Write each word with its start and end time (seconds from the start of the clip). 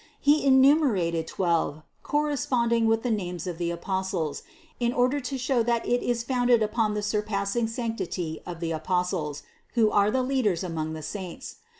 He 0.19 0.43
enumerated 0.45 1.27
twelve, 1.27 1.83
cor 2.01 2.25
responding 2.25 2.87
with 2.87 3.03
the 3.03 3.11
names 3.11 3.45
of 3.45 3.59
the 3.59 3.69
Apostles, 3.69 4.41
in 4.79 4.93
order 4.93 5.19
to 5.19 5.37
show 5.37 5.61
that 5.61 5.87
it 5.87 6.01
is 6.01 6.23
founded 6.23 6.63
upon 6.63 6.95
the 6.95 7.03
surpassing 7.03 7.67
sanctity 7.67 8.41
of 8.43 8.61
the 8.61 8.71
Apostles, 8.71 9.43
who 9.75 9.91
are 9.91 10.09
the 10.09 10.23
leaders 10.23 10.63
among 10.63 10.93
the 10.93 11.03
saints. 11.03 11.57